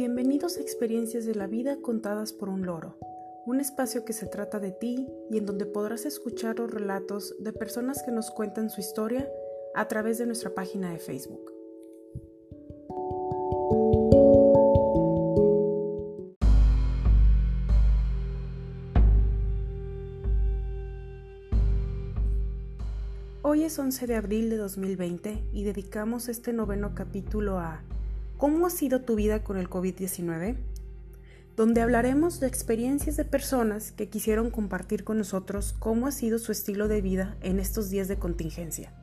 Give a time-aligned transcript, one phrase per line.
[0.00, 2.96] Bienvenidos a Experiencias de la Vida contadas por un loro,
[3.44, 7.52] un espacio que se trata de ti y en donde podrás escuchar los relatos de
[7.52, 9.30] personas que nos cuentan su historia
[9.74, 11.52] a través de nuestra página de Facebook.
[23.42, 27.84] Hoy es 11 de abril de 2020 y dedicamos este noveno capítulo a
[28.40, 30.56] ¿Cómo ha sido tu vida con el COVID-19?
[31.56, 36.50] Donde hablaremos de experiencias de personas que quisieron compartir con nosotros cómo ha sido su
[36.50, 38.94] estilo de vida en estos días de contingencia.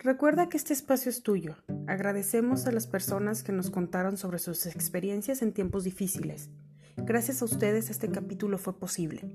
[0.00, 1.54] Recuerda que este espacio es tuyo.
[1.86, 6.50] Agradecemos a las personas que nos contaron sobre sus experiencias en tiempos difíciles
[6.96, 9.30] Gracias a ustedes este capítulo fue posible.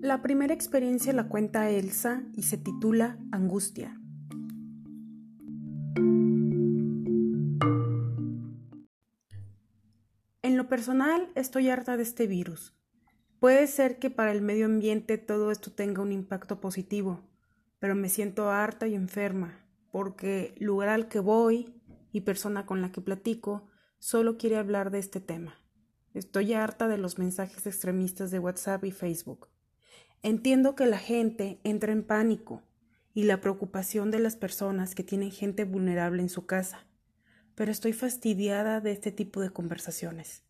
[0.00, 4.00] La primera experiencia la cuenta Elsa y se titula Angustia.
[10.42, 12.75] En lo personal estoy harta de este virus.
[13.46, 17.20] Puede ser que para el medio ambiente todo esto tenga un impacto positivo,
[17.78, 21.80] pero me siento harta y enferma, porque lugar al que voy
[22.10, 23.68] y persona con la que platico
[24.00, 25.54] solo quiere hablar de este tema.
[26.12, 29.46] Estoy harta de los mensajes extremistas de WhatsApp y Facebook.
[30.24, 32.64] Entiendo que la gente entra en pánico
[33.14, 36.88] y la preocupación de las personas que tienen gente vulnerable en su casa,
[37.54, 40.42] pero estoy fastidiada de este tipo de conversaciones.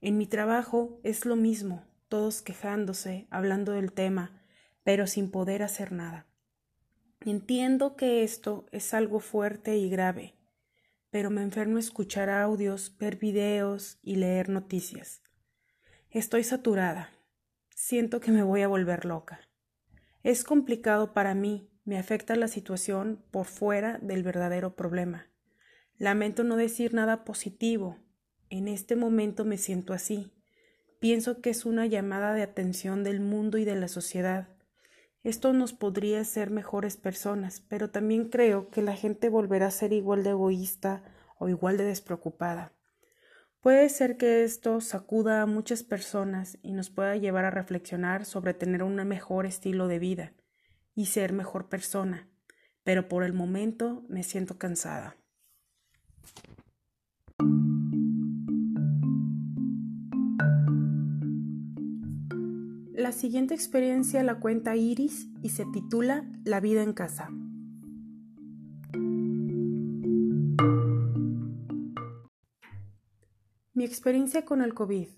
[0.00, 4.42] En mi trabajo es lo mismo, todos quejándose, hablando del tema,
[4.82, 6.26] pero sin poder hacer nada.
[7.20, 10.34] Entiendo que esto es algo fuerte y grave,
[11.10, 15.22] pero me enfermo escuchar audios, ver videos y leer noticias.
[16.10, 17.10] Estoy saturada.
[17.74, 19.40] Siento que me voy a volver loca.
[20.22, 25.28] Es complicado para mí, me afecta la situación por fuera del verdadero problema.
[25.98, 27.98] Lamento no decir nada positivo.
[28.50, 30.32] En este momento me siento así.
[31.04, 34.48] Pienso que es una llamada de atención del mundo y de la sociedad.
[35.22, 39.92] Esto nos podría hacer mejores personas, pero también creo que la gente volverá a ser
[39.92, 41.02] igual de egoísta
[41.38, 42.72] o igual de despreocupada.
[43.60, 48.54] Puede ser que esto sacuda a muchas personas y nos pueda llevar a reflexionar sobre
[48.54, 50.32] tener un mejor estilo de vida
[50.94, 52.30] y ser mejor persona,
[52.82, 55.18] pero por el momento me siento cansada.
[63.04, 67.28] La siguiente experiencia la cuenta Iris y se titula La vida en casa.
[73.74, 75.08] Mi experiencia con el COVID.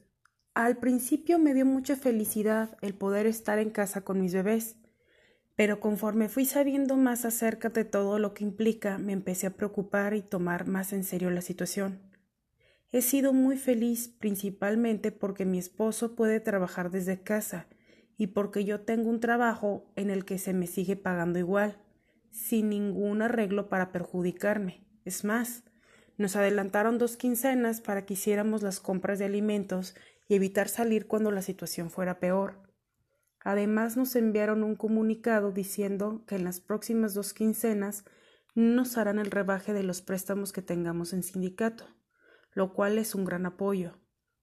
[0.55, 4.75] Al principio me dio mucha felicidad el poder estar en casa con mis bebés,
[5.55, 10.15] pero conforme fui sabiendo más acerca de todo lo que implica, me empecé a preocupar
[10.15, 12.01] y tomar más en serio la situación.
[12.91, 17.69] He sido muy feliz principalmente porque mi esposo puede trabajar desde casa
[18.17, 21.79] y porque yo tengo un trabajo en el que se me sigue pagando igual,
[22.31, 24.87] sin ningún arreglo para perjudicarme.
[25.05, 25.65] Es más,
[26.17, 29.95] nos adelantaron dos quincenas para que hiciéramos las compras de alimentos
[30.29, 32.63] y evitar salir cuando la situación fuera peor.
[33.41, 38.05] Además nos enviaron un comunicado diciendo que en las próximas dos quincenas
[38.55, 41.85] nos harán el rebaje de los préstamos que tengamos en sindicato,
[42.53, 44.01] lo cual es un gran apoyo.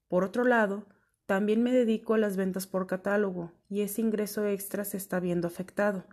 [0.07, 0.87] Por otro lado,
[1.25, 5.47] también me dedico a las ventas por catálogo y ese ingreso extra se está viendo
[5.47, 6.05] afectado,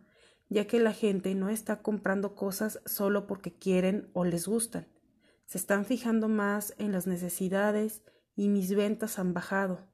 [0.48, 4.86] ya que la gente no está comprando cosas solo porque quieren o les gustan.
[5.46, 8.02] Se están fijando más en las necesidades
[8.36, 9.88] y mis ventas han bajado.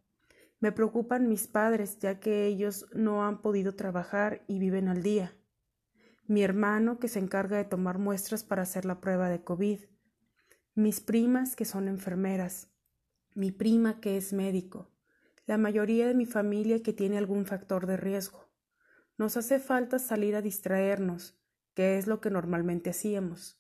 [0.61, 5.35] Me preocupan mis padres, ya que ellos no han podido trabajar y viven al día.
[6.27, 9.81] Mi hermano, que se encarga de tomar muestras para hacer la prueba de COVID.
[10.75, 12.69] Mis primas, que son enfermeras.
[13.35, 14.91] Mi prima, que es médico
[15.47, 18.49] la mayoría de mi familia que tiene algún factor de riesgo.
[19.17, 21.39] Nos hace falta salir a distraernos,
[21.75, 23.59] que es lo que normalmente hacíamos.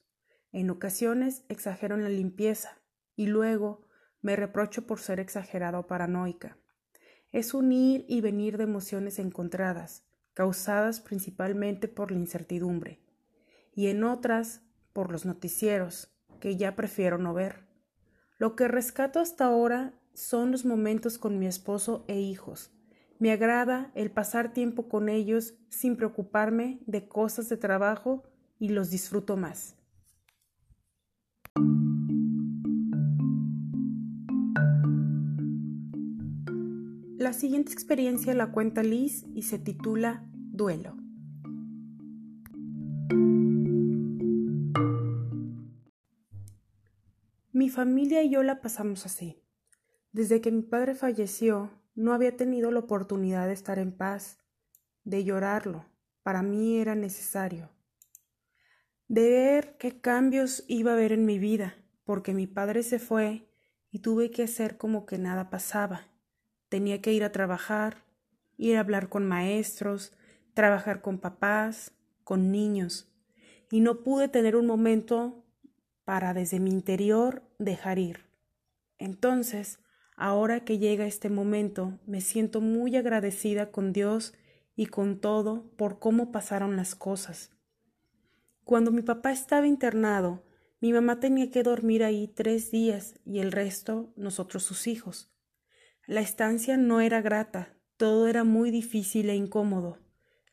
[0.53, 2.79] En ocasiones exagero en la limpieza
[3.15, 3.87] y luego
[4.21, 6.59] me reprocho por ser exagerada o paranoica.
[7.31, 10.05] Es un ir y venir de emociones encontradas,
[10.35, 13.00] causadas principalmente por la incertidumbre,
[13.75, 14.62] y en otras
[14.93, 16.11] por los noticieros,
[16.41, 17.67] que ya prefiero no ver.
[18.38, 22.71] Lo que rescato hasta ahora son los momentos con mi esposo e hijos.
[23.19, 28.25] Me agrada el pasar tiempo con ellos sin preocuparme de cosas de trabajo
[28.59, 29.77] y los disfruto más.
[37.19, 40.97] La siguiente experiencia la cuenta Liz y se titula Duelo.
[47.53, 49.43] Mi familia y yo la pasamos así.
[50.17, 54.39] Desde que mi padre falleció, no había tenido la oportunidad de estar en paz,
[55.05, 55.85] de llorarlo.
[56.23, 57.69] Para mí era necesario.
[59.09, 63.47] De ver qué cambios iba a haber en mi vida, porque mi padre se fue
[63.91, 66.07] y tuve que hacer como que nada pasaba.
[66.71, 68.03] Tenía que ir a trabajar,
[68.57, 70.15] ir a hablar con maestros,
[70.55, 71.93] trabajar con papás,
[72.25, 73.12] con niños,
[73.71, 75.45] y no pude tener un momento
[76.07, 78.21] para desde mi interior dejar ir.
[78.97, 79.79] Entonces,
[80.17, 84.35] ahora que llega este momento, me siento muy agradecida con Dios
[84.75, 87.51] y con todo por cómo pasaron las cosas.
[88.65, 90.43] Cuando mi papá estaba internado,
[90.81, 95.33] mi mamá tenía que dormir ahí tres días y el resto nosotros sus hijos.
[96.07, 99.99] La estancia no era grata, todo era muy difícil e incómodo.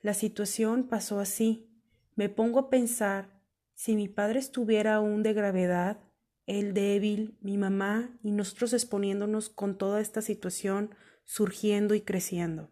[0.02, 1.70] La situación pasó así.
[2.16, 3.42] Me pongo a pensar
[3.74, 6.00] si mi padre estuviera aún de gravedad,
[6.46, 10.94] él débil, mi mamá y nosotros exponiéndonos con toda esta situación
[11.24, 12.70] surgiendo y creciendo.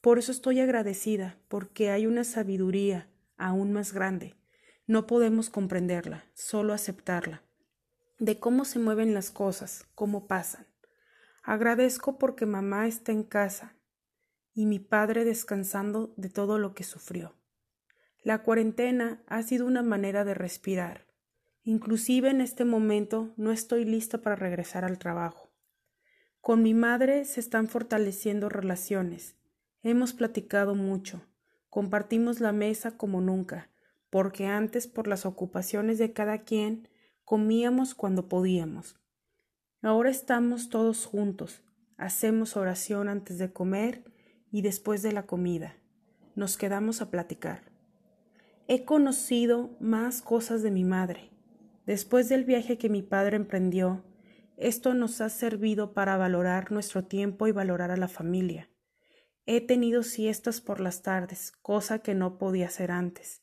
[0.00, 4.36] Por eso estoy agradecida, porque hay una sabiduría aún más grande.
[4.86, 7.42] No podemos comprenderla, solo aceptarla,
[8.18, 10.66] de cómo se mueven las cosas, cómo pasan.
[11.42, 13.76] Agradezco porque mamá está en casa
[14.54, 17.36] y mi padre descansando de todo lo que sufrió.
[18.22, 21.07] La cuarentena ha sido una manera de respirar.
[21.68, 25.50] Inclusive en este momento no estoy lista para regresar al trabajo.
[26.40, 29.36] Con mi madre se están fortaleciendo relaciones.
[29.82, 31.26] Hemos platicado mucho.
[31.68, 33.68] Compartimos la mesa como nunca,
[34.08, 36.88] porque antes por las ocupaciones de cada quien
[37.22, 38.98] comíamos cuando podíamos.
[39.82, 41.62] Ahora estamos todos juntos,
[41.98, 44.10] hacemos oración antes de comer
[44.50, 45.76] y después de la comida.
[46.34, 47.70] Nos quedamos a platicar.
[48.68, 51.28] He conocido más cosas de mi madre.
[51.88, 54.04] Después del viaje que mi padre emprendió,
[54.58, 58.68] esto nos ha servido para valorar nuestro tiempo y valorar a la familia.
[59.46, 63.40] He tenido siestas por las tardes, cosa que no podía hacer antes.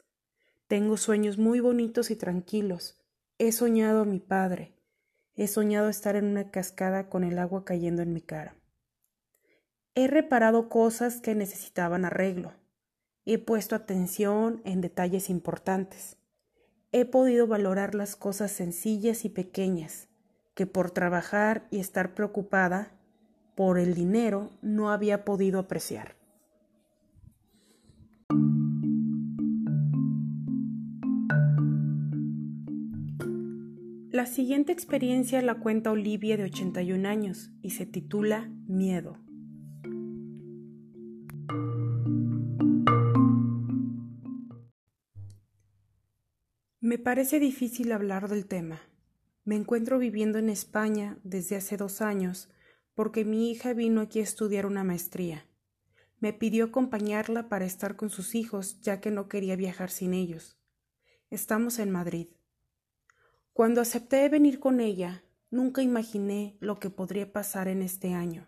[0.68, 3.02] Tengo sueños muy bonitos y tranquilos.
[3.40, 4.76] He soñado a mi padre.
[5.34, 8.56] He soñado estar en una cascada con el agua cayendo en mi cara.
[9.96, 12.54] He reparado cosas que necesitaban arreglo.
[13.26, 16.20] He puesto atención en detalles importantes.
[16.98, 20.08] He podido valorar las cosas sencillas y pequeñas
[20.54, 22.94] que por trabajar y estar preocupada
[23.54, 26.16] por el dinero no había podido apreciar.
[34.10, 39.25] La siguiente experiencia la cuenta Olivia de 81 años y se titula Miedo.
[47.06, 48.82] Parece difícil hablar del tema.
[49.44, 52.50] Me encuentro viviendo en España desde hace dos años
[52.96, 55.46] porque mi hija vino aquí a estudiar una maestría.
[56.20, 60.58] Me pidió acompañarla para estar con sus hijos ya que no quería viajar sin ellos.
[61.30, 62.30] Estamos en Madrid.
[63.54, 68.48] Cuando acepté venir con ella, nunca imaginé lo que podría pasar en este año.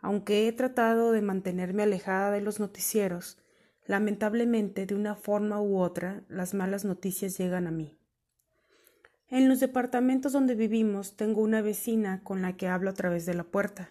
[0.00, 3.36] Aunque he tratado de mantenerme alejada de los noticieros,
[3.86, 7.96] Lamentablemente, de una forma u otra, las malas noticias llegan a mí.
[9.28, 13.34] En los departamentos donde vivimos tengo una vecina con la que hablo a través de
[13.34, 13.90] la puerta.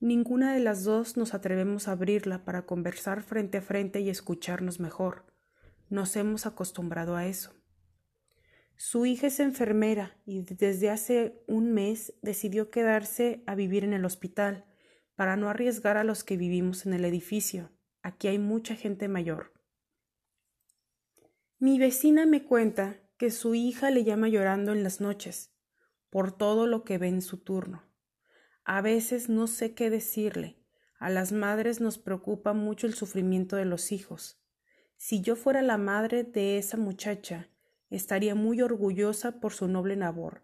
[0.00, 4.78] Ninguna de las dos nos atrevemos a abrirla para conversar frente a frente y escucharnos
[4.78, 5.26] mejor.
[5.90, 7.54] Nos hemos acostumbrado a eso.
[8.76, 14.04] Su hija es enfermera y desde hace un mes decidió quedarse a vivir en el
[14.04, 14.64] hospital
[15.16, 17.72] para no arriesgar a los que vivimos en el edificio.
[18.02, 19.52] Aquí hay mucha gente mayor.
[21.58, 25.52] Mi vecina me cuenta que su hija le llama llorando en las noches,
[26.08, 27.82] por todo lo que ve en su turno.
[28.64, 30.62] A veces no sé qué decirle.
[31.00, 34.40] A las madres nos preocupa mucho el sufrimiento de los hijos.
[34.96, 37.50] Si yo fuera la madre de esa muchacha,
[37.90, 40.42] estaría muy orgullosa por su noble labor,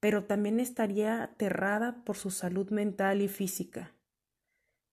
[0.00, 3.95] pero también estaría aterrada por su salud mental y física.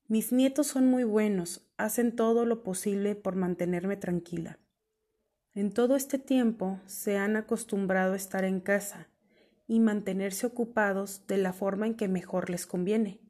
[0.07, 4.59] Mis nietos son muy buenos, hacen todo lo posible por mantenerme tranquila.
[5.53, 9.07] En todo este tiempo se han acostumbrado a estar en casa
[9.65, 13.21] y mantenerse ocupados de la forma en que mejor les conviene.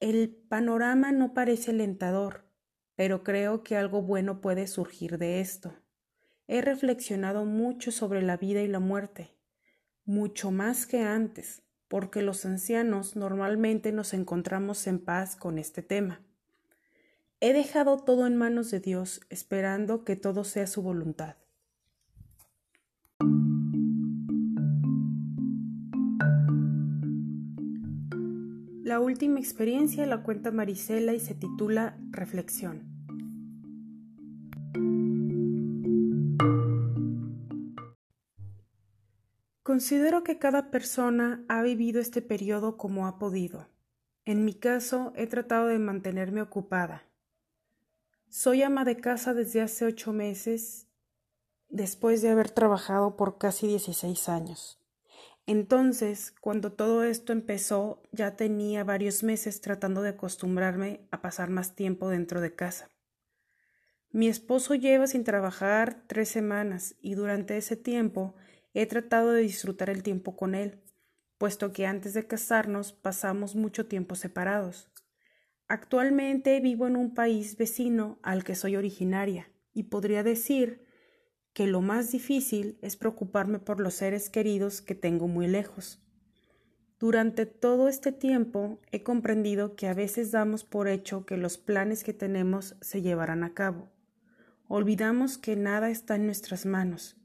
[0.00, 2.44] El panorama no parece alentador,
[2.96, 5.74] pero creo que algo bueno puede surgir de esto.
[6.48, 9.36] he reflexionado mucho sobre la vida y la muerte,
[10.04, 16.22] mucho más que antes, porque los ancianos normalmente nos encontramos en paz con este tema.
[17.38, 21.36] He dejado todo en manos de Dios, esperando que todo sea su voluntad.
[28.82, 32.91] La última experiencia la cuenta Marisela y se titula Reflexión.
[39.72, 43.70] Considero que cada persona ha vivido este periodo como ha podido.
[44.26, 47.04] En mi caso, he tratado de mantenerme ocupada.
[48.28, 50.88] Soy ama de casa desde hace ocho meses,
[51.70, 54.78] después de haber trabajado por casi dieciséis años.
[55.46, 61.74] Entonces, cuando todo esto empezó, ya tenía varios meses tratando de acostumbrarme a pasar más
[61.74, 62.90] tiempo dentro de casa.
[64.10, 68.34] Mi esposo lleva sin trabajar tres semanas y durante ese tiempo
[68.74, 70.82] he tratado de disfrutar el tiempo con él,
[71.38, 74.90] puesto que antes de casarnos pasamos mucho tiempo separados.
[75.68, 80.84] Actualmente vivo en un país vecino al que soy originaria y podría decir
[81.52, 86.02] que lo más difícil es preocuparme por los seres queridos que tengo muy lejos.
[86.98, 92.04] Durante todo este tiempo he comprendido que a veces damos por hecho que los planes
[92.04, 93.90] que tenemos se llevarán a cabo.
[94.68, 97.21] Olvidamos que nada está en nuestras manos.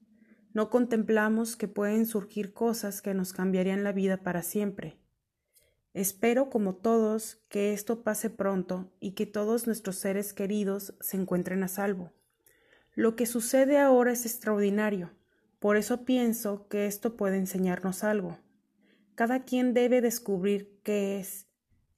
[0.54, 4.98] No contemplamos que pueden surgir cosas que nos cambiarían la vida para siempre.
[5.94, 11.64] Espero, como todos, que esto pase pronto y que todos nuestros seres queridos se encuentren
[11.64, 12.12] a salvo.
[12.94, 15.12] Lo que sucede ahora es extraordinario,
[15.60, 18.38] por eso pienso que esto puede enseñarnos algo.
[19.16, 21.48] Cada quien debe descubrir qué es,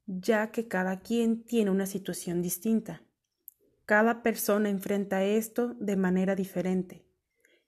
[0.05, 3.03] ya que cada quien tiene una situación distinta.
[3.85, 7.05] Cada persona enfrenta esto de manera diferente.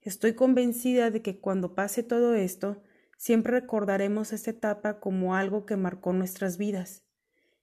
[0.02, 2.82] Estoy convencida de que cuando pase todo esto,
[3.16, 7.04] siempre recordaremos esta etapa como algo que marcó nuestras vidas,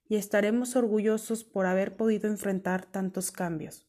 [0.08, 3.86] y estaremos orgullosos por haber podido enfrentar tantos cambios.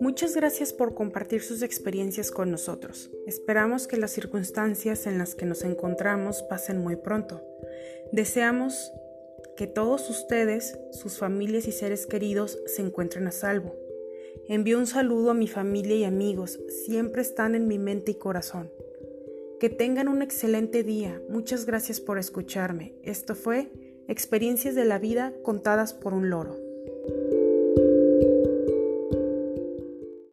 [0.00, 3.10] Muchas gracias por compartir sus experiencias con nosotros.
[3.26, 7.42] Esperamos que las circunstancias en las que nos encontramos pasen muy pronto.
[8.12, 8.92] Deseamos
[9.56, 13.74] que todos ustedes, sus familias y seres queridos se encuentren a salvo.
[14.48, 18.70] Envío un saludo a mi familia y amigos, siempre están en mi mente y corazón.
[19.60, 21.20] Que tengan un excelente día.
[21.28, 22.94] Muchas gracias por escucharme.
[23.02, 23.70] Esto fue
[24.08, 26.67] Experiencias de la vida contadas por un loro.